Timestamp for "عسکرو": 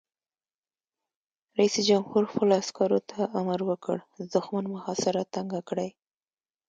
2.61-2.99